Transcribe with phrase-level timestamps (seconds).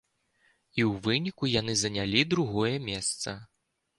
[0.79, 3.37] І ў выніку яны занялі другое месца.